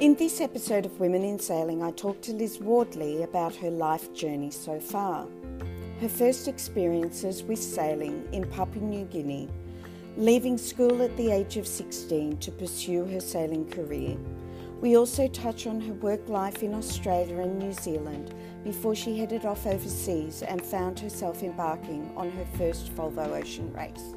[0.00, 4.14] In this episode of Women in Sailing, I talked to Liz Wardley about her life
[4.14, 5.26] journey so far.
[6.00, 9.48] Her first experiences with sailing in Papua New Guinea,
[10.16, 14.16] leaving school at the age of 16 to pursue her sailing career.
[14.80, 19.44] We also touch on her work life in Australia and New Zealand before she headed
[19.44, 24.14] off overseas and found herself embarking on her first Volvo Ocean race.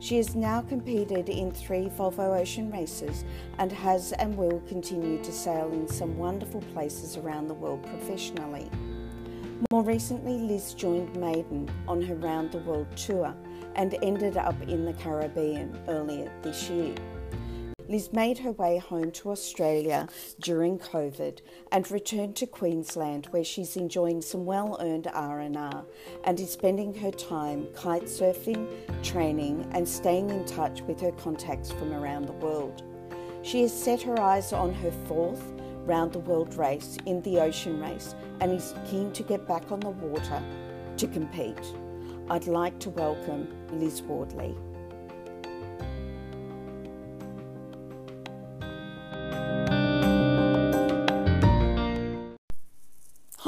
[0.00, 3.24] She has now competed in three Volvo Ocean races
[3.58, 8.70] and has and will continue to sail in some wonderful places around the world professionally.
[9.72, 13.34] More recently, Liz joined Maiden on her round the world tour
[13.74, 16.94] and ended up in the Caribbean earlier this year.
[17.88, 20.08] Liz made her way home to Australia
[20.40, 21.38] during COVID
[21.72, 25.86] and returned to Queensland where she's enjoying some well-earned R&R
[26.24, 28.68] and is spending her time kite surfing,
[29.02, 32.82] training and staying in touch with her contacts from around the world.
[33.40, 35.42] She has set her eyes on her fourth
[35.86, 39.80] round the world race in the ocean race and is keen to get back on
[39.80, 40.42] the water
[40.98, 41.74] to compete.
[42.28, 44.54] I'd like to welcome Liz Wardley.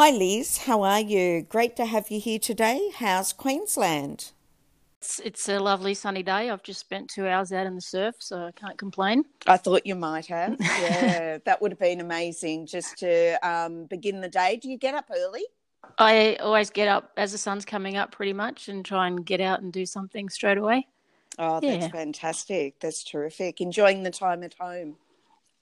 [0.02, 1.42] Hi Liz, how are you?
[1.42, 2.90] Great to have you here today.
[2.94, 4.32] How's Queensland?
[4.98, 6.48] It's, it's a lovely sunny day.
[6.48, 9.26] I've just spent two hours out in the surf, so I can't complain.
[9.46, 10.56] I thought you might have.
[10.60, 14.56] Yeah, that would have been amazing just to um, begin the day.
[14.56, 15.44] Do you get up early?
[15.98, 19.42] I always get up as the sun's coming up pretty much and try and get
[19.42, 20.86] out and do something straight away.
[21.38, 21.88] Oh, that's yeah.
[21.88, 22.80] fantastic.
[22.80, 23.60] That's terrific.
[23.60, 24.96] Enjoying the time at home.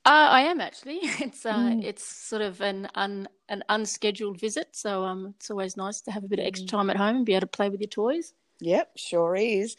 [0.09, 1.01] Uh, I am actually.
[1.21, 1.85] It's uh, mm.
[1.85, 6.25] it's sort of an un, an unscheduled visit, so um, it's always nice to have
[6.25, 6.71] a bit of extra mm.
[6.71, 8.33] time at home and be able to play with your toys.
[8.61, 9.77] Yep, sure is.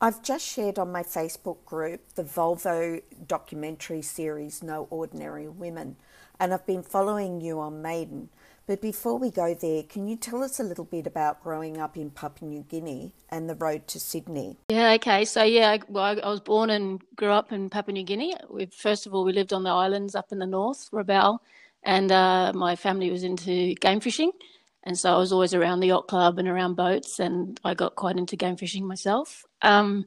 [0.00, 5.96] I've just shared on my Facebook group the Volvo documentary series No Ordinary Women,
[6.38, 8.30] and I've been following you on Maiden.
[8.70, 11.96] But before we go there, can you tell us a little bit about growing up
[11.96, 14.58] in Papua New Guinea and the road to Sydney?
[14.68, 15.24] Yeah, okay.
[15.24, 18.36] So, yeah, well, I, was born and grew up in Papua New Guinea.
[18.48, 21.40] We, first of all, we lived on the islands up in the north, Rabaul,
[21.82, 24.30] and uh, my family was into game fishing.
[24.84, 27.96] And so I was always around the yacht club and around boats, and I got
[27.96, 29.46] quite into game fishing myself.
[29.62, 30.06] Um,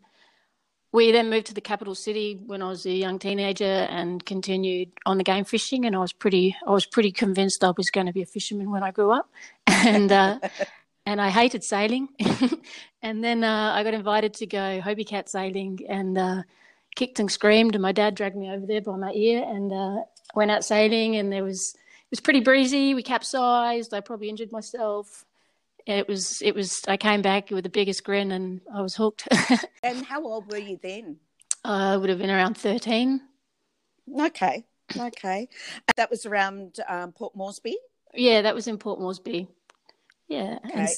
[0.93, 4.91] we then moved to the capital city when I was a young teenager and continued
[5.07, 5.85] on the game fishing.
[5.85, 8.71] And I was pretty, I was pretty convinced I was going to be a fisherman
[8.71, 9.29] when I grew up,
[9.67, 10.39] and uh,
[11.05, 12.09] and I hated sailing.
[13.01, 16.43] and then uh, I got invited to go Hobie Cat sailing and uh,
[16.95, 17.73] kicked and screamed.
[17.73, 20.03] And my dad dragged me over there by my ear and uh,
[20.35, 21.15] went out sailing.
[21.15, 22.93] And there was it was pretty breezy.
[22.93, 23.95] We capsized.
[23.95, 25.25] I probably injured myself
[25.85, 29.27] it was it was I came back with the biggest grin and I was hooked.
[29.83, 31.17] and how old were you then?
[31.63, 33.21] I would have been around thirteen.
[34.19, 34.66] Okay,
[34.97, 35.47] okay.
[35.95, 37.75] That was around um, Port Moresby.
[38.13, 39.47] Yeah, that was in Port Moresby.
[40.27, 40.79] Yeah, okay.
[40.79, 40.89] and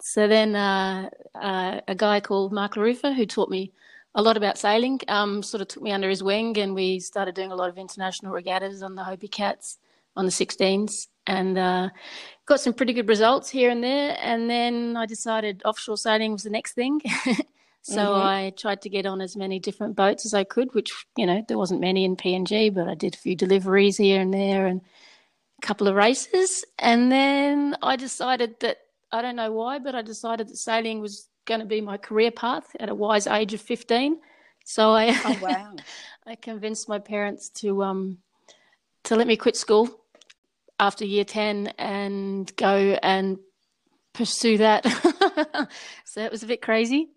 [0.00, 3.72] so then uh, uh, a guy called Mark Larufa who taught me
[4.14, 5.00] a lot about sailing.
[5.08, 7.78] Um, sort of took me under his wing, and we started doing a lot of
[7.78, 9.78] international regattas on the Hobie Cats
[10.16, 11.88] on the 16s, and uh,
[12.46, 14.16] got some pretty good results here and there.
[14.20, 17.00] And then I decided offshore sailing was the next thing.
[17.82, 18.26] so mm-hmm.
[18.26, 21.44] I tried to get on as many different boats as I could, which, you know,
[21.46, 24.80] there wasn't many in PNG, but I did a few deliveries here and there and
[25.62, 26.64] a couple of races.
[26.78, 28.78] And then I decided that,
[29.12, 32.30] I don't know why, but I decided that sailing was going to be my career
[32.30, 34.18] path at a wise age of 15.
[34.64, 35.76] So I, oh, wow.
[36.26, 38.18] I convinced my parents to, um,
[39.04, 40.01] to let me quit school
[40.78, 43.38] after year 10 and go and
[44.12, 44.84] pursue that.
[46.04, 47.08] so it was a bit crazy.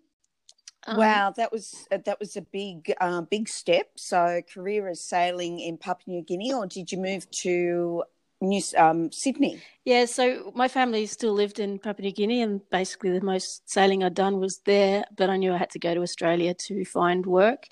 [0.86, 3.88] Um, wow, that was uh, that was a big uh, big step.
[3.96, 8.04] So career as sailing in Papua New Guinea, or did you move to
[8.40, 9.60] New um, Sydney?
[9.84, 14.04] Yeah, so my family still lived in Papua New Guinea, and basically the most sailing
[14.04, 15.04] I'd done was there.
[15.16, 17.66] But I knew I had to go to Australia to find work.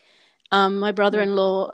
[0.50, 1.70] Um, my brother-in-law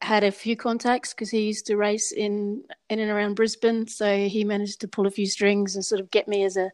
[0.00, 4.28] had a few contacts because he used to race in in and around Brisbane, so
[4.28, 6.70] he managed to pull a few strings and sort of get me as a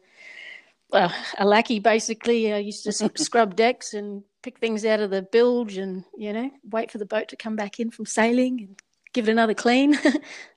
[0.91, 2.51] well, a lackey basically.
[2.53, 6.51] I used to scrub decks and pick things out of the bilge, and you know,
[6.69, 8.79] wait for the boat to come back in from sailing and
[9.13, 9.93] give it another clean.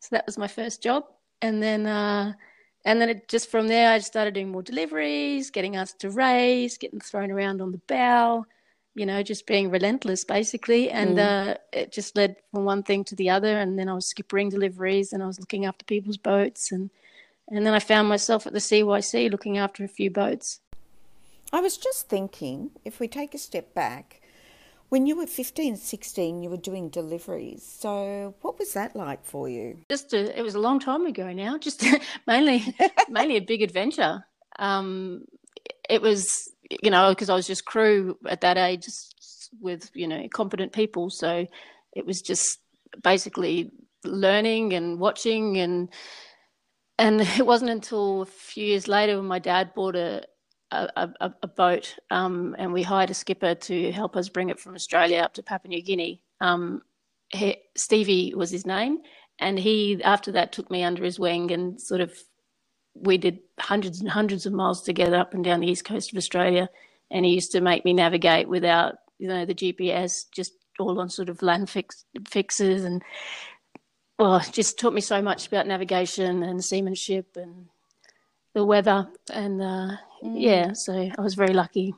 [0.01, 1.05] so that was my first job,
[1.41, 1.87] and then.
[1.87, 2.33] Uh,
[2.85, 6.77] and then it, just from there, I started doing more deliveries, getting asked to race,
[6.79, 8.45] getting thrown around on the bow,
[8.94, 10.91] you know, just being relentless basically.
[10.91, 11.50] And mm.
[11.50, 13.59] uh, it just led from one thing to the other.
[13.59, 16.73] And then I was skippering deliveries and I was looking after people's boats.
[16.73, 16.91] And,
[17.49, 20.61] and then I found myself at the CYC looking after a few boats.
[21.53, 24.23] I was just thinking if we take a step back,
[24.93, 27.65] When you were 15, 16, you were doing deliveries.
[27.65, 29.79] So, what was that like for you?
[29.89, 31.56] Just a, it was a long time ago now.
[31.56, 31.83] Just
[32.27, 32.77] mainly,
[33.09, 34.27] mainly a big adventure.
[34.59, 35.25] Um,
[35.89, 36.53] it was,
[36.83, 38.87] you know, because I was just crew at that age
[39.61, 41.11] with, you know, competent people.
[41.11, 41.47] So,
[41.95, 42.59] it was just
[43.03, 43.71] basically
[44.05, 45.89] learning and watching and
[46.99, 50.23] and it wasn't until a few years later when my dad bought a
[50.73, 54.59] a, a, a boat um, and we hired a skipper to help us bring it
[54.59, 56.23] from Australia up to Papua New Guinea.
[56.41, 56.81] Um,
[57.29, 59.01] he, Stevie was his name,
[59.39, 62.13] and he after that took me under his wing and sort of
[62.94, 66.19] we did hundreds and hundreds of miles together up and down the east coast of
[66.19, 66.69] Australia.
[67.11, 71.09] And he used to make me navigate without you know the GPS, just all on
[71.09, 73.03] sort of land fix, fixes and
[74.19, 77.67] well, just taught me so much about navigation and seamanship and
[78.55, 79.09] the weather.
[79.33, 80.35] And uh, mm.
[80.35, 81.94] yeah, so I was very lucky.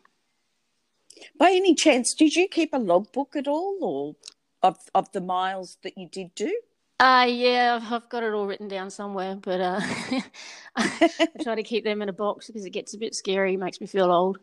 [1.39, 4.17] By any chance, did you keep a logbook at all, or
[4.63, 6.61] of of the miles that you did do?
[7.05, 9.79] Uh yeah, I've got it all written down somewhere, but uh,
[10.77, 11.11] I
[11.43, 13.87] try to keep them in a box because it gets a bit scary, makes me
[13.87, 14.39] feel old.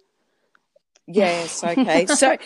[1.08, 2.06] Yes, okay.
[2.06, 2.38] so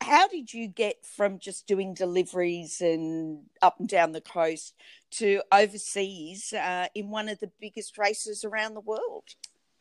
[0.00, 4.76] how did you get from just doing deliveries and up and down the coast
[5.10, 9.24] to overseas uh, in one of the biggest races around the world?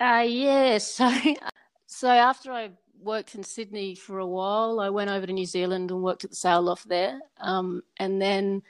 [0.02, 1.10] Uh, yeah, so
[1.88, 2.72] so after I
[3.02, 6.32] worked in Sydney for a while, I went over to New Zealand and worked at
[6.32, 8.62] the sail loft there, um, and then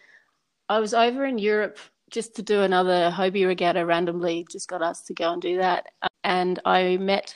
[0.69, 1.77] I was over in Europe
[2.10, 4.45] just to do another Hobie regatta randomly.
[4.50, 5.88] Just got asked to go and do that,
[6.24, 7.36] and I met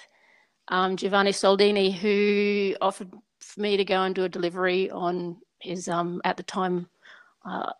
[0.69, 3.12] um, Giovanni Soldini, who offered
[3.44, 6.88] for me to go and do a delivery on his um at the time
[7.45, 7.71] uh,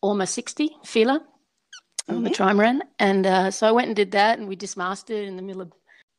[0.00, 2.14] almost 60 Fila mm-hmm.
[2.14, 5.36] on the trimaran and uh, so I went and did that and we dismasted in
[5.36, 5.72] the middle of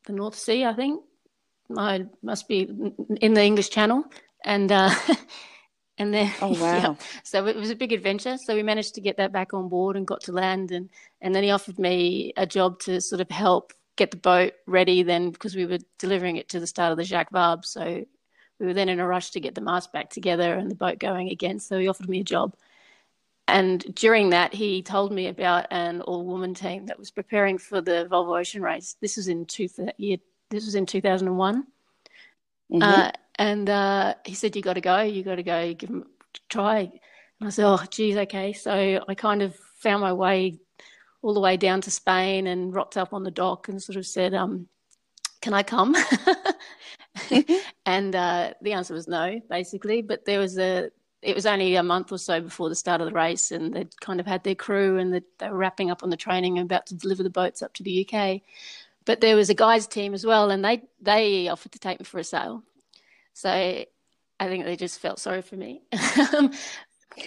[0.06, 1.02] the North Sea I think
[1.76, 2.68] I must be
[3.20, 4.04] in the English Channel
[4.44, 4.90] and uh,
[5.98, 6.94] and then oh wow yeah.
[7.22, 9.96] so it was a big adventure so we managed to get that back on board
[9.96, 10.88] and got to land and
[11.20, 15.02] and then he offered me a job to sort of help get the boat ready
[15.02, 18.04] then because we were delivering it to the start of the Jacques Vabre so
[18.62, 21.00] we were then in a rush to get the mast back together and the boat
[21.00, 21.58] going again.
[21.58, 22.54] So he offered me a job.
[23.48, 28.06] And during that, he told me about an all-woman team that was preparing for the
[28.08, 28.96] Volvo Ocean Race.
[29.00, 29.66] This was in two
[29.98, 30.18] year.
[30.48, 31.66] This was in two thousand and one.
[32.72, 32.82] Mm-hmm.
[32.82, 35.00] Uh, and uh, he said, "You got to go.
[35.00, 35.74] You got to go.
[35.74, 36.02] Give a
[36.48, 36.80] try."
[37.40, 40.58] And I said, "Oh, geez, okay." So I kind of found my way
[41.22, 44.06] all the way down to Spain and rocked up on the dock and sort of
[44.06, 44.68] said, um,
[45.40, 45.94] "Can I come?"
[47.86, 50.02] and uh, the answer was no, basically.
[50.02, 50.90] But there was a,
[51.20, 54.00] it was only a month or so before the start of the race, and they'd
[54.00, 56.86] kind of had their crew and they were wrapping up on the training and about
[56.86, 58.40] to deliver the boats up to the UK.
[59.04, 62.04] But there was a guys' team as well, and they they offered to take me
[62.04, 62.62] for a sail.
[63.32, 63.86] So I
[64.40, 65.82] think they just felt sorry for me.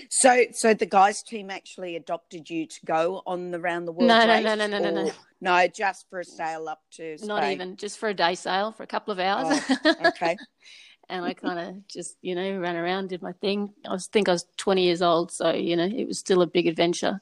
[0.09, 4.07] So, so the guys' team actually adopted you to go on the round the world
[4.07, 4.43] no, race?
[4.43, 5.11] No, no, no, no, no, no,
[5.41, 5.67] no.
[5.67, 7.27] just for a sail up to Spain.
[7.27, 9.59] Not even, just for a day sail for a couple of hours.
[9.85, 10.37] Oh, okay.
[11.09, 13.73] and I kind of just, you know, ran around, did my thing.
[13.87, 16.47] I was, think I was 20 years old, so you know, it was still a
[16.47, 17.21] big adventure.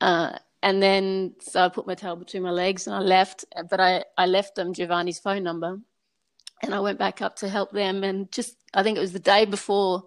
[0.00, 3.44] Uh, and then, so I put my tail between my legs and I left.
[3.68, 5.80] But I, I left them Giovanni's phone number,
[6.62, 8.04] and I went back up to help them.
[8.04, 10.04] And just, I think it was the day before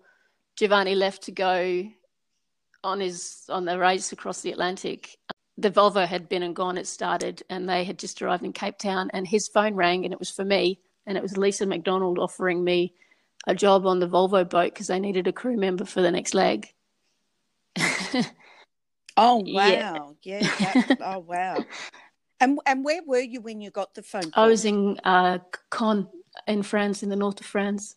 [0.55, 1.89] Giovanni left to go
[2.83, 5.17] on his on the race across the Atlantic,
[5.57, 6.77] the Volvo had been and gone.
[6.77, 9.09] It started, and they had just arrived in Cape Town.
[9.11, 12.63] And his phone rang, and it was for me, and it was Lisa McDonald offering
[12.63, 12.93] me
[13.45, 16.33] a job on the Volvo boat because they needed a crew member for the next
[16.33, 16.73] leg.
[19.17, 20.15] oh wow!
[20.21, 20.39] Yeah.
[20.41, 21.63] yeah that, oh wow!
[22.39, 24.31] And and where were you when you got the phone?
[24.31, 24.43] Call?
[24.43, 25.39] I was in uh,
[25.71, 26.07] Caen
[26.47, 27.95] in France, in the north of France.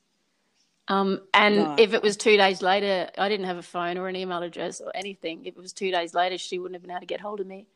[0.89, 1.81] Um, and right.
[1.81, 4.81] if it was two days later, I didn't have a phone or an email address
[4.81, 5.45] or anything.
[5.45, 7.47] If it was two days later, she wouldn't have been able to get hold of
[7.47, 7.67] me.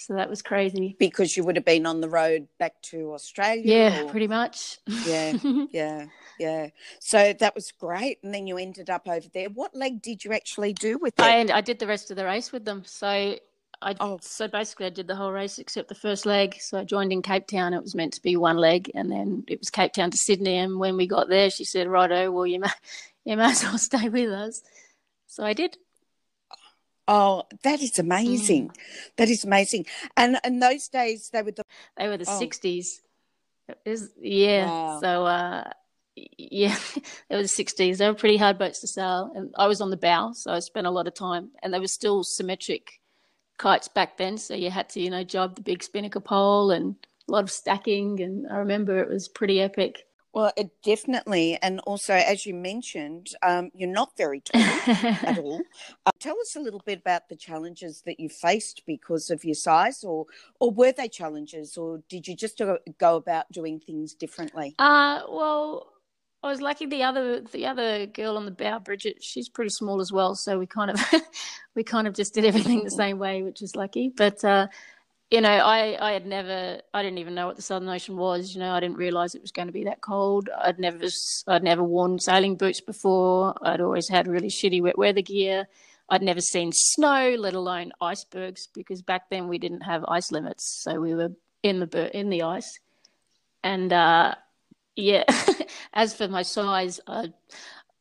[0.00, 0.96] So that was crazy.
[0.98, 3.62] Because you would have been on the road back to Australia.
[3.66, 4.08] Yeah, or...
[4.08, 4.78] pretty much.
[5.04, 5.36] Yeah,
[5.72, 6.06] yeah,
[6.38, 6.68] yeah.
[7.00, 8.16] So that was great.
[8.24, 9.50] And then you ended up over there.
[9.50, 11.22] What leg did you actually do with it?
[11.22, 12.82] I, I did the rest of the race with them.
[12.86, 13.36] So
[13.82, 14.18] I oh.
[14.22, 16.56] so basically I did the whole race except the first leg.
[16.60, 17.74] So I joined in Cape Town.
[17.74, 20.56] It was meant to be one leg, and then it was Cape Town to Sydney.
[20.56, 22.70] And when we got there, she said, "Righto, well you may
[23.26, 24.62] you may as well stay with us."
[25.26, 25.76] So I did.
[27.10, 28.68] Oh, that is amazing!
[28.68, 28.74] Mm.
[29.16, 29.86] That is amazing.
[30.16, 31.64] And in those days, they were the
[31.96, 32.38] they were the oh.
[32.38, 33.02] sixties.
[33.84, 34.66] Is yeah.
[34.66, 35.00] Wow.
[35.00, 35.64] So uh,
[36.38, 36.76] yeah,
[37.28, 37.98] it was the 60s.
[37.98, 39.32] They were pretty hard boats to sail.
[39.34, 41.50] And I was on the bow, so I spent a lot of time.
[41.62, 43.00] And they were still symmetric
[43.58, 46.96] kites back then, so you had to, you know, job the big spinnaker pole and
[47.28, 48.20] a lot of stacking.
[48.20, 50.04] And I remember it was pretty epic.
[50.32, 55.60] Well, it definitely, and also as you mentioned, um, you're not very tall at all.
[56.06, 59.56] Uh, tell us a little bit about the challenges that you faced because of your
[59.56, 60.26] size, or
[60.60, 62.62] or were they challenges, or did you just
[62.98, 64.76] go about doing things differently?
[64.78, 65.88] Uh, well,
[66.42, 66.86] I was lucky.
[66.86, 70.36] The other the other girl on the bow, Bridget, she's pretty small as well.
[70.36, 71.00] So we kind of
[71.74, 74.12] we kind of just did everything the same way, which is lucky.
[74.16, 74.68] But uh,
[75.30, 78.52] you know, I, I had never, I didn't even know what the Southern Ocean was.
[78.52, 80.48] You know, I didn't realize it was going to be that cold.
[80.58, 81.04] I'd never,
[81.46, 83.54] I'd never worn sailing boots before.
[83.62, 85.68] I'd always had really shitty wet weather gear.
[86.08, 90.82] I'd never seen snow, let alone icebergs, because back then we didn't have ice limits,
[90.82, 91.30] so we were
[91.62, 92.80] in the in the ice.
[93.62, 94.34] And uh,
[94.96, 95.22] yeah,
[95.94, 97.32] as for my size, I,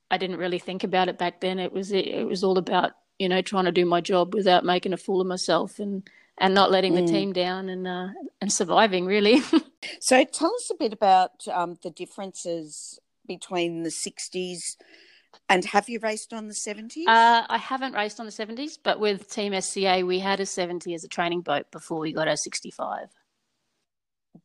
[0.10, 1.60] I didn't really think about it back then.
[1.60, 4.66] It was it, it was all about you know trying to do my job without
[4.66, 6.10] making a fool of myself and
[6.40, 7.08] and not letting the mm.
[7.08, 8.08] team down and uh,
[8.42, 9.42] and surviving really.
[10.00, 14.76] so tell us a bit about um, the differences between the 60s
[15.48, 17.08] and have you raced on the 70s?
[17.08, 20.94] Uh, I haven't raced on the 70s, but with Team SCA, we had a 70
[20.94, 23.10] as a training boat before we got our 65.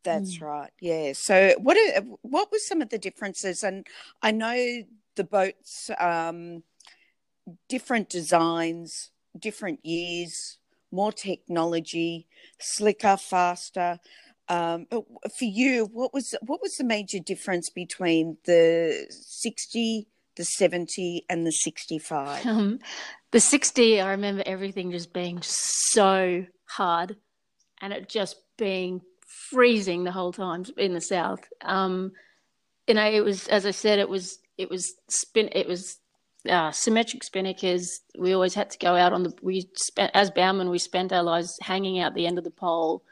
[0.03, 0.43] That's mm.
[0.43, 0.71] right.
[0.81, 1.13] Yeah.
[1.15, 3.63] So, what are, what were some of the differences?
[3.63, 3.87] And
[4.23, 4.83] I know
[5.17, 6.63] the boats, um,
[7.69, 10.59] different designs, different years
[10.95, 12.27] more technology,
[12.59, 13.99] slicker, faster.
[14.49, 15.05] Um, but
[15.39, 21.47] for you, what was what was the major difference between the sixty, the seventy, and
[21.47, 22.45] the sixty-five?
[22.47, 22.79] Um,
[23.31, 27.17] the sixty, I remember everything just being so hard,
[27.81, 29.01] and it just being
[29.51, 31.41] freezing the whole time in the south.
[31.63, 32.13] Um,
[32.87, 35.99] you know, it was as I said, it was it was spin, it was
[36.49, 39.35] uh, symmetric spinnakers, we always had to go out on the.
[39.43, 43.03] We spent as bowmen, we spent our lives hanging out the end of the pole,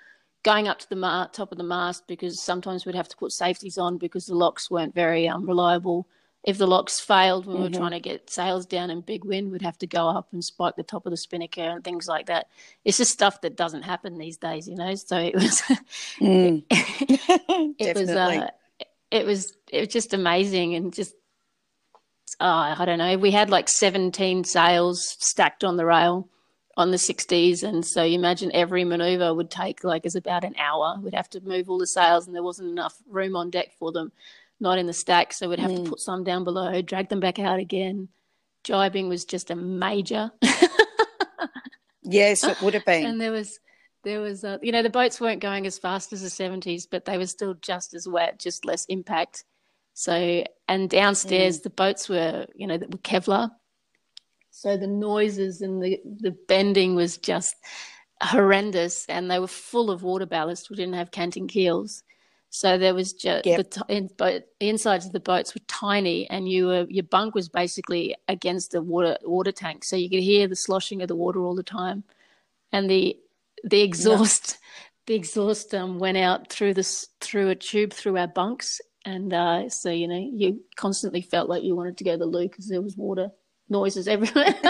[0.42, 3.32] going up to the ma- top of the mast because sometimes we'd have to put
[3.32, 6.06] safeties on because the locks weren't very um, reliable.
[6.44, 7.62] If the locks failed when mm-hmm.
[7.62, 7.80] we were mm-hmm.
[7.80, 10.74] trying to get sails down in big wind, we'd have to go up and spike
[10.74, 12.48] the top of the spinnaker and things like that.
[12.84, 14.94] It's just stuff that doesn't happen these days, you know.
[14.96, 15.62] So it was,
[16.20, 16.64] mm.
[16.68, 18.48] it, it was, uh,
[19.12, 21.14] it was, it was just amazing and just
[22.42, 26.28] uh, I don't know, we had like 17 sails stacked on the rail
[26.76, 27.62] on the 60s.
[27.62, 30.99] And so you imagine every maneuver would take like is about an hour.
[31.00, 33.92] We'd have to move all the sails and there wasn't enough room on deck for
[33.92, 34.11] them,
[34.58, 35.32] not in the stack.
[35.32, 35.84] So we'd have mm.
[35.84, 38.08] to put some down below, drag them back out again.
[38.64, 40.32] Jibing was just a major.
[42.02, 43.06] yes, it would have been.
[43.12, 43.61] And there was,
[44.02, 47.04] there was, uh, you know, the boats weren't going as fast as the 70s, but
[47.04, 49.44] they were still just as wet, just less impact.
[49.94, 51.62] So, and downstairs mm.
[51.64, 53.50] the boats were, you know, that were Kevlar.
[54.50, 57.56] So the noises and the, the bending was just
[58.22, 60.70] horrendous, and they were full of water ballast.
[60.70, 62.02] We didn't have canting keels.
[62.54, 63.70] So there was just yep.
[63.70, 67.49] the, in, the insides of the boats were tiny, and you were your bunk was
[67.49, 71.40] basically against the water water tank, so you could hear the sloshing of the water
[71.40, 72.04] all the time,
[72.70, 73.16] and the
[73.64, 74.66] the exhaust no.
[75.06, 79.68] the exhaust um, went out through this through a tube through our bunks, and uh,
[79.68, 82.68] so you know you constantly felt like you wanted to go to the loo because
[82.68, 83.30] there was water
[83.68, 84.54] noises everywhere.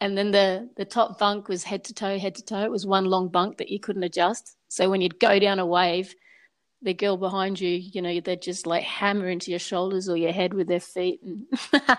[0.00, 2.62] And then the the top bunk was head to toe head to toe.
[2.62, 4.56] It was one long bunk that you couldn't adjust.
[4.68, 6.14] So when you'd go down a wave
[6.82, 10.32] the girl behind you you know they'd just like hammer into your shoulders or your
[10.32, 11.46] head with their feet and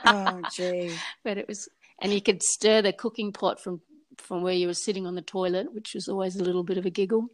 [0.06, 0.96] oh gee.
[1.24, 1.68] But it was
[2.02, 3.82] and you could stir the cooking pot from
[4.18, 6.86] from where you were sitting on the toilet which was always a little bit of
[6.86, 7.30] a giggle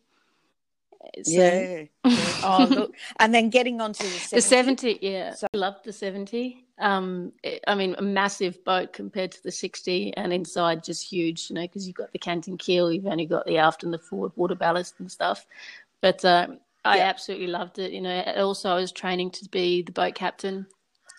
[1.24, 1.32] so.
[1.32, 1.86] Yeah.
[2.44, 2.96] oh, look.
[3.20, 4.36] And then getting on to the 70.
[4.36, 5.34] The 70, yeah.
[5.34, 6.66] So I loved the 70.
[6.78, 11.50] Um, it, I mean, a massive boat compared to the 60, and inside just huge,
[11.50, 14.00] you know, because you've got the canting keel, you've only got the aft and the
[14.00, 15.46] forward water ballast and stuff.
[16.02, 16.48] But uh,
[16.84, 17.04] I yeah.
[17.06, 17.92] absolutely loved it.
[17.92, 20.68] You know, also I was training to be the boat captain.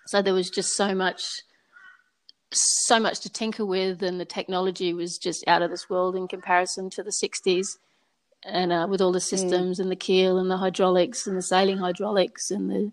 [0.07, 1.43] So there was just so much
[2.53, 6.29] so much to tinker with and the technology was just out of this world in
[6.29, 7.77] comparison to the 60s
[8.47, 9.23] and uh, with all the mm.
[9.23, 9.83] systems mm.
[9.83, 12.93] and the keel and the hydraulics and the sailing hydraulics and the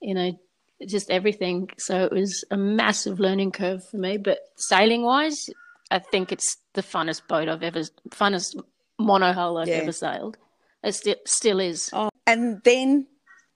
[0.00, 0.38] you know
[0.86, 5.50] just everything so it was a massive learning curve for me but sailing wise
[5.90, 8.58] i think it's the funnest boat i've ever funnest
[8.98, 9.74] monohull i've yeah.
[9.74, 10.38] ever sailed
[10.82, 13.06] it still still is oh, and then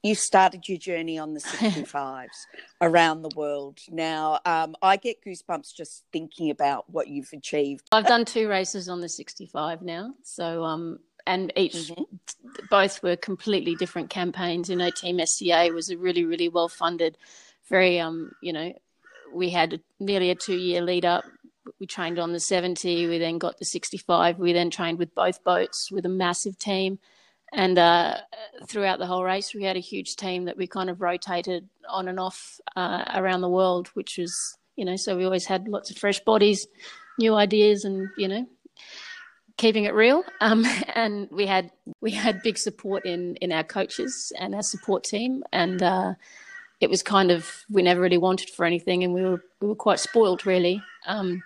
[0.05, 2.27] you started your journey on the 65s
[2.83, 3.79] around the world.
[3.91, 7.89] Now, um, I get goosebumps just thinking about what you've achieved.
[7.91, 10.13] I've done two races on the 65 now.
[10.23, 12.03] So um, and each mm-hmm.
[12.71, 14.69] both were completely different campaigns.
[14.69, 17.17] You know, Team SCA was a really, really well funded,
[17.69, 18.73] very um, you know,
[19.33, 21.25] we had nearly a two year lead up.
[21.81, 25.43] We trained on the 70, we then got the 65, we then trained with both
[25.45, 26.99] boats with a massive team.
[27.53, 28.19] And uh,
[28.69, 32.09] throughout the whole race, we had a huge team that we kind of rotated on
[32.09, 34.35] and off uh, around the world, which was,
[34.77, 36.67] you know, so we always had lots of fresh bodies,
[37.19, 38.47] new ideas, and you know,
[39.57, 40.25] keeping it real.
[40.41, 41.71] Um, and we had
[42.01, 46.15] we had big support in in our coaches and our support team, and uh,
[46.81, 49.75] it was kind of we never really wanted for anything, and we were we were
[49.75, 50.83] quite spoiled really.
[51.07, 51.43] Um,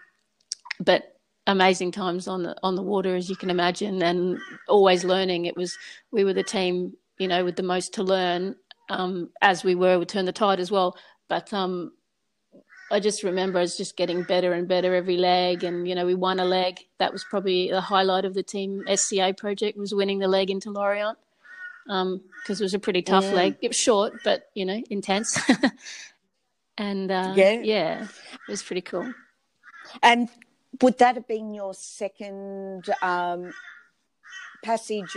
[0.80, 1.14] but
[1.46, 4.38] amazing times on the on the water, as you can imagine, and
[4.68, 5.46] always learning.
[5.46, 5.76] It was
[6.12, 8.56] we were the team, you know, with the most to learn.
[8.90, 10.96] Um, as we were, we turned the tide as well.
[11.28, 11.92] But um,
[12.90, 16.14] I just remember us just getting better and better every leg, and you know we
[16.14, 16.80] won a leg.
[16.98, 20.70] That was probably the highlight of the team SCA project was winning the leg into
[20.70, 21.18] Lorient
[21.84, 23.32] because um, it was a pretty tough yeah.
[23.32, 23.56] leg.
[23.60, 25.38] It was short, but you know intense.
[26.78, 29.12] and uh, yeah, yeah, it was pretty cool.
[30.02, 30.28] And
[30.80, 33.52] would that have been your second um,
[34.64, 35.16] passage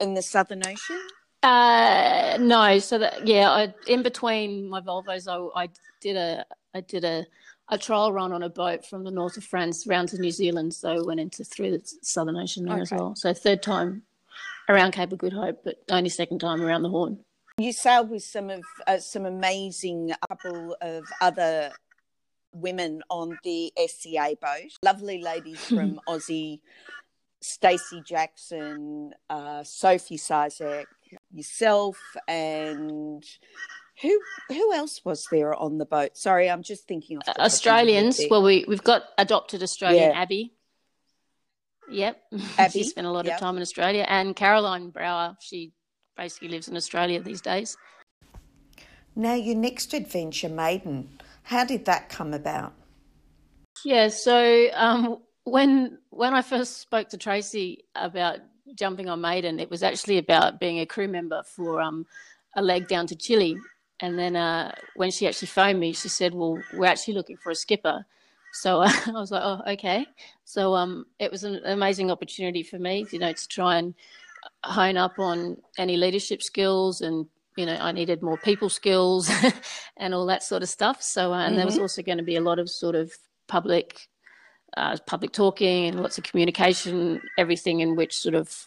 [0.00, 1.00] in the Southern Ocean?
[1.42, 2.78] Uh, no.
[2.78, 5.68] So that yeah, I, in between my Volvos, I, I
[6.00, 6.44] did a
[6.74, 7.26] I did a
[7.70, 10.74] a trial run on a boat from the north of France round to New Zealand.
[10.74, 12.82] So I went into through the Southern Ocean there okay.
[12.82, 13.14] as well.
[13.14, 14.02] So third time
[14.68, 17.18] around Cape of Good Hope, but only second time around the Horn.
[17.58, 21.72] You sailed with some of uh, some amazing couple of other
[22.52, 24.72] women on the SCA boat.
[24.82, 26.60] Lovely ladies from Aussie,
[27.40, 30.86] Stacey Jackson, uh, Sophie Ciszek,
[31.32, 33.24] yourself, and
[34.00, 36.16] who who else was there on the boat?
[36.16, 38.20] Sorry, I'm just thinking of Australians.
[38.30, 40.20] Well, we we've got adopted Australian yeah.
[40.20, 40.54] Abby.
[41.90, 42.22] Yep,
[42.58, 42.70] Abby.
[42.72, 43.34] she spent a lot yep.
[43.34, 45.36] of time in Australia, and Carolijn Brouwer.
[45.40, 45.72] She
[46.16, 47.76] basically lives in Australia these days.
[49.16, 51.20] Now, your next adventure, Maiden.
[51.42, 52.74] How did that come about?
[53.84, 58.38] Yeah, so um, when when I first spoke to Tracy about
[58.74, 62.06] jumping on Maiden, it was actually about being a crew member for um,
[62.56, 63.56] a leg down to Chile.
[64.00, 67.50] And then uh, when she actually phoned me, she said, "Well, we're actually looking for
[67.50, 68.06] a skipper."
[68.52, 70.06] So uh, I was like, "Oh, okay."
[70.44, 73.94] So um, it was an amazing opportunity for me, you know, to try and
[74.64, 79.30] hone up on any leadership skills and you know, I needed more people skills
[79.96, 81.02] and all that sort of stuff.
[81.02, 81.56] So, uh, and mm-hmm.
[81.56, 81.82] there was mm-hmm.
[81.82, 83.12] also going to be a lot of sort of
[83.48, 84.08] public,
[84.76, 88.66] uh, public talking and lots of communication, everything in which sort of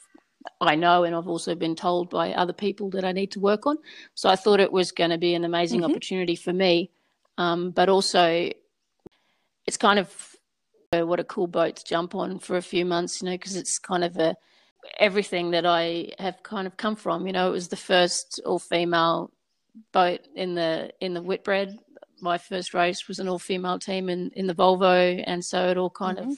[0.59, 3.65] I know and I've also been told by other people that I need to work
[3.65, 3.77] on.
[4.13, 5.91] So I thought it was going to be an amazing mm-hmm.
[5.91, 6.91] opportunity for me,
[7.37, 8.49] um, but also
[9.65, 10.35] it's kind of
[10.91, 13.79] what a cool boat to jump on for a few months, you know, because it's
[13.79, 14.35] kind of a
[14.99, 17.25] everything that I have kind of come from.
[17.25, 19.31] You know, it was the first all female
[19.91, 21.79] boat in the in the Whitbread.
[22.23, 25.77] My first race was an all female team in in the Volvo, and so it
[25.77, 26.31] all kind mm-hmm.
[26.31, 26.37] of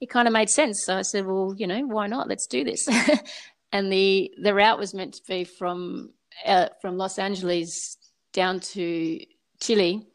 [0.00, 0.82] it kind of made sense.
[0.84, 2.28] So I said, well, you know, why not?
[2.28, 2.88] Let's do this.
[3.72, 6.10] and the the route was meant to be from
[6.46, 7.98] uh, from Los Angeles
[8.32, 9.20] down to
[9.60, 10.06] Chile,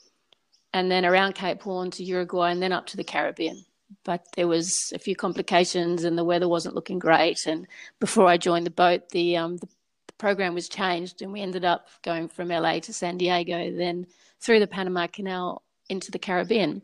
[0.74, 3.64] and then around Cape Horn to Uruguay, and then up to the Caribbean
[4.04, 7.46] but there was a few complications and the weather wasn't looking great.
[7.46, 7.68] And
[8.00, 9.81] before I joined the boat, the, um, the, the
[10.22, 14.06] program was changed, and we ended up going from LA to San Diego, then
[14.40, 16.84] through the Panama Canal into the Caribbean.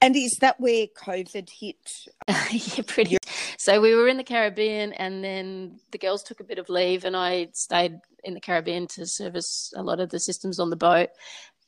[0.00, 1.76] And is that where COVID hit?
[2.28, 3.16] yeah, pretty.
[3.58, 7.04] So we were in the Caribbean, and then the girls took a bit of leave,
[7.04, 10.76] and I stayed in the Caribbean to service a lot of the systems on the
[10.76, 11.10] boat.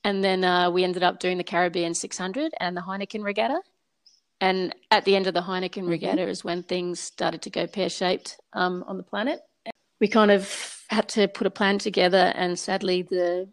[0.02, 3.60] And then uh, we ended up doing the Caribbean 600 and the Heineken Regatta.
[4.40, 5.88] And at the end of the Heineken mm-hmm.
[5.88, 9.40] Regatta is when things started to go pear shaped um, on the planet.
[10.00, 13.48] We kind of had to put a plan together, and sadly, the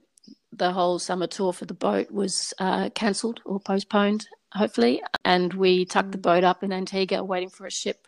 [0.54, 5.02] the whole summer tour for the boat was uh, cancelled or postponed, hopefully.
[5.24, 6.24] And we tucked the mm.
[6.24, 8.08] boat up in Antigua, waiting for a ship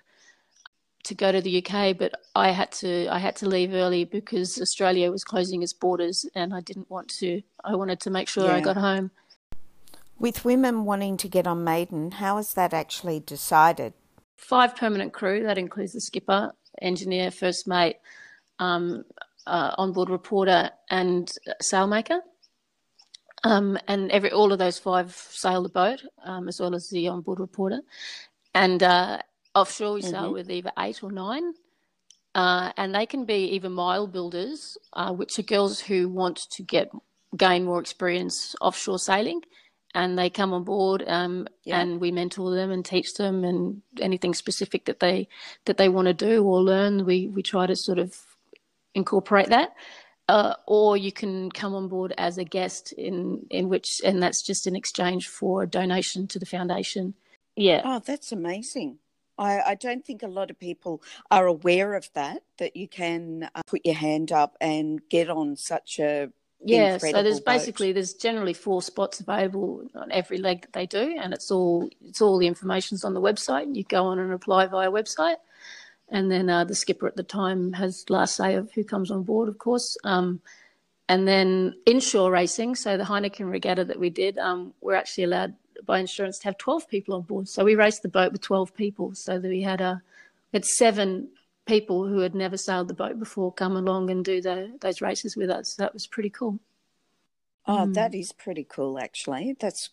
[1.04, 1.97] to go to the UK.
[1.97, 6.25] But I had to I had to leave early because Australia was closing its borders,
[6.36, 7.41] and I didn't want to.
[7.63, 8.56] I wanted to make sure yeah.
[8.56, 9.12] I got home.
[10.17, 13.93] With women wanting to get on Maiden, how is that actually decided?
[14.36, 17.97] Five permanent crew, that includes the skipper, engineer, first mate,
[18.60, 19.04] um,
[19.48, 22.19] uh, onboard reporter, and sailmaker.
[23.43, 27.08] Um, and every all of those five sail the boat, um, as well as the
[27.08, 27.82] onboard reporter.
[28.54, 29.19] And uh,
[29.56, 30.10] offshore, we mm-hmm.
[30.12, 31.54] sail with either eight or nine.
[32.36, 36.62] Uh, and they can be even mile builders, uh, which are girls who want to
[36.62, 36.91] get
[37.38, 39.41] gain more experience offshore sailing
[39.95, 41.80] and they come on board um, yeah.
[41.80, 45.28] and we mentor them and teach them and anything specific that they
[45.65, 48.15] that they want to do or learn we we try to sort of
[49.00, 49.74] incorporate that
[50.30, 54.44] uh, or you can come on board as a guest in in which and that's
[54.44, 57.16] just in exchange for a donation to the foundation.
[57.56, 57.82] Yeah.
[57.84, 59.00] Oh that's amazing.
[59.40, 63.50] I, I, don't think a lot of people are aware of that, that you can
[63.56, 66.30] uh, put your hand up and get on such a
[66.62, 67.54] yeah so there's boat.
[67.54, 71.90] basically there's generally four spots available on every leg that they do and it's all
[72.06, 75.38] it's all the information's on the website you go on and apply via website
[76.12, 79.24] and then uh, the skipper at the time has last say of who comes on
[79.24, 80.41] board of course um,
[81.08, 85.54] and then inshore racing so the heineken regatta that we did um, we're actually allowed
[85.86, 88.74] by insurance to have 12 people on board so we raced the boat with 12
[88.76, 90.02] people so that we had a
[90.54, 91.30] had seven
[91.69, 95.38] people who had never sailed the boat before come along and do the, those races
[95.38, 95.76] with us.
[95.76, 96.60] That was pretty cool.
[97.67, 97.93] Oh, mm.
[97.93, 99.56] that is pretty cool, actually.
[99.60, 99.91] That's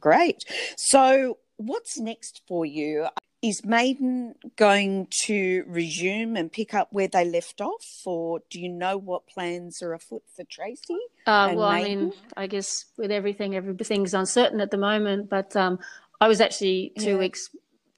[0.00, 0.44] great.
[0.76, 3.06] So, what's next for you?
[3.42, 8.68] Is Maiden going to resume and pick up where they left off, or do you
[8.68, 10.98] know what plans are afoot for Tracy?
[11.26, 11.98] Uh, well, Maiden?
[11.98, 15.30] I mean, I guess with everything, everything's uncertain at the moment.
[15.30, 15.78] But um,
[16.20, 17.16] I was actually two yeah.
[17.16, 17.48] weeks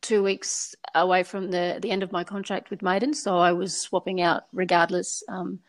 [0.02, 3.80] two weeks away from the, the end of my contract with Maiden, so I was
[3.80, 5.60] swapping out regardless um,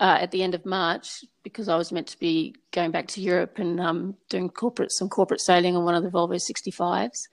[0.00, 3.20] uh, at the end of March because I was meant to be going back to
[3.20, 7.28] Europe and um, doing corporate some corporate sailing on one of the Volvo 65s.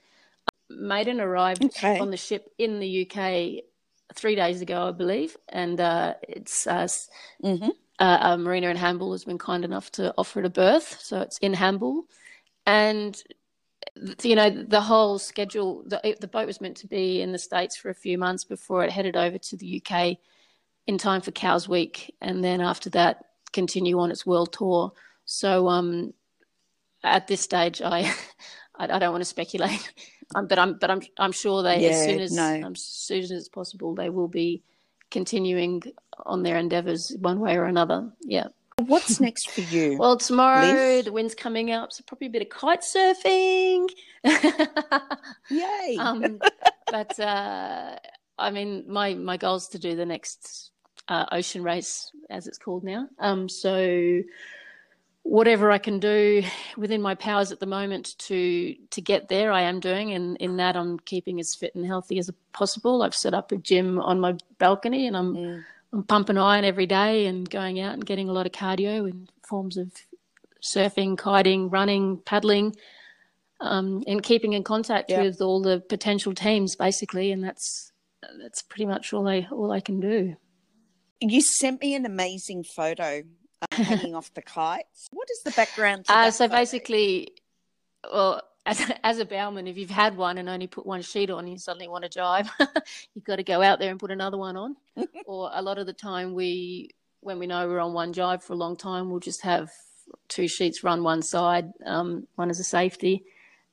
[0.68, 1.98] Maiden arrived okay.
[1.98, 3.64] on the ship in the UK
[4.14, 6.86] three days ago, I believe, and uh, it's uh,
[7.42, 7.68] mm-hmm.
[7.98, 11.38] Uh, Marina in Hamble has been kind enough to offer it a berth, so it's
[11.38, 12.04] in Hamble.
[12.66, 13.16] And
[14.22, 17.76] you know the whole schedule the, the boat was meant to be in the states
[17.76, 20.16] for a few months before it headed over to the uk
[20.86, 24.92] in time for Cowes week and then after that continue on its world tour
[25.24, 26.12] so um
[27.02, 28.00] at this stage i
[28.76, 29.92] i, I don't want to speculate
[30.34, 32.62] um, but i'm but i'm i'm sure they yeah, as soon as no.
[32.66, 34.62] um, as soon as it's possible they will be
[35.10, 35.82] continuing
[36.24, 39.96] on their endeavors one way or another yeah What's next for you?
[39.98, 41.06] Well, tomorrow Liz?
[41.06, 43.88] the wind's coming up, so probably a bit of kite surfing.
[45.50, 45.96] Yay!
[45.98, 46.38] um,
[46.90, 47.96] but uh,
[48.38, 50.72] I mean, my my goal is to do the next
[51.08, 53.08] uh, ocean race, as it's called now.
[53.18, 54.22] Um, so
[55.26, 56.44] whatever I can do
[56.76, 60.56] within my powers at the moment to to get there, I am doing, and in
[60.58, 63.02] that I'm keeping as fit and healthy as possible.
[63.02, 65.64] I've set up a gym on my balcony, and I'm mm.
[65.92, 69.28] I'm pumping iron every day and going out and getting a lot of cardio in
[69.48, 69.92] forms of
[70.62, 72.76] surfing, kiting, running, paddling,
[73.60, 75.22] um, and keeping in contact yep.
[75.22, 77.32] with all the potential teams, basically.
[77.32, 77.92] And that's
[78.40, 80.36] that's pretty much all I all I can do.
[81.20, 83.22] You sent me an amazing photo
[83.62, 85.08] uh, hanging off the kites.
[85.12, 86.06] What is the background?
[86.08, 86.60] Uh, so photo?
[86.60, 87.32] basically,
[88.12, 91.46] well, as, as a bowman, if you've had one and only put one sheet on,
[91.46, 92.48] you suddenly want to jive.
[93.14, 94.76] you've got to go out there and put another one on.
[95.26, 96.90] or a lot of the time, we
[97.20, 99.70] when we know we're on one jive for a long time, we'll just have
[100.28, 103.24] two sheets run one side, um, one as a safety.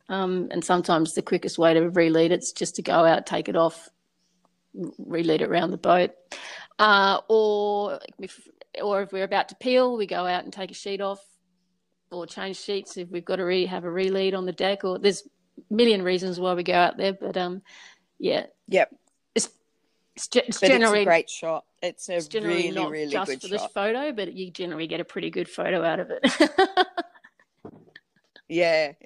[0.09, 3.55] Um, and sometimes the quickest way to relead it's just to go out, take it
[3.55, 3.89] off,
[4.75, 6.11] relead it around the boat.
[6.79, 8.47] Uh, or if,
[8.81, 11.19] or if we're about to peel, we go out and take a sheet off,
[12.11, 12.97] or change sheets.
[12.97, 15.23] If we've got to re- have a relead on the deck or there's
[15.57, 17.61] a million reasons why we go out there but um
[18.19, 18.45] yeah.
[18.69, 18.95] Yep.
[19.35, 19.49] It's
[20.15, 21.65] it's, it's generally it's a great shot.
[21.81, 23.51] It's a it's generally really not really just good for shot.
[23.51, 26.51] this photo but you generally get a pretty good photo out of it.
[28.53, 28.93] Yeah.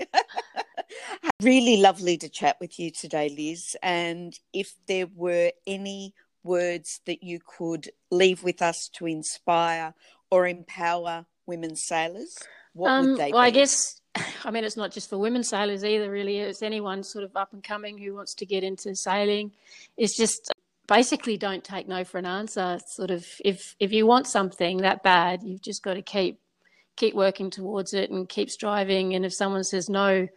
[1.44, 3.78] Really lovely to chat with you today liz.
[3.84, 6.16] And if there were any
[6.48, 9.94] words that you could leave with us to inspire
[10.32, 12.38] or empower women sailors
[12.78, 13.34] what um, would they do?
[13.34, 13.48] well, be?
[13.48, 14.00] I guess,
[14.46, 16.38] I mean, it's not just for women sailors either, really.
[16.38, 19.52] It's anyone sort of up and coming who wants to get into sailing.
[19.98, 20.54] It's just
[20.88, 22.80] basically don't take no for an answer.
[22.88, 26.40] Sort of, if if you want something that bad, you've just got to keep
[26.96, 29.16] keep working towards it and keep striving.
[29.16, 30.28] And if someone says no,